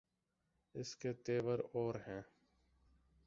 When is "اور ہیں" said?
1.73-2.21